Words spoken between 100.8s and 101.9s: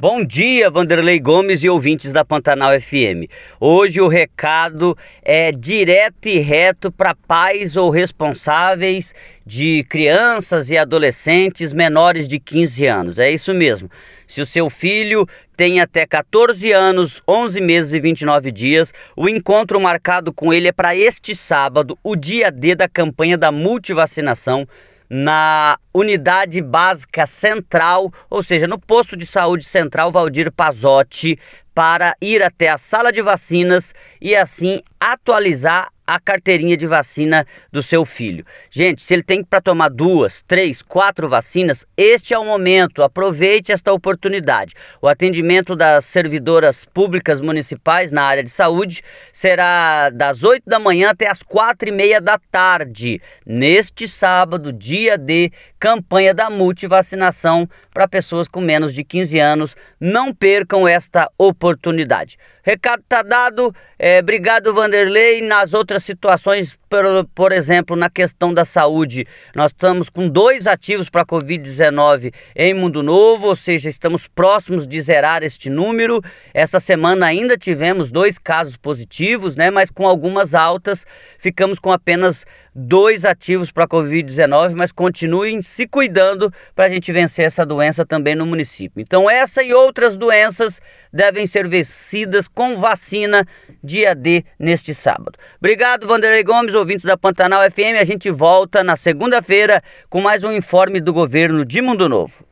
do governo de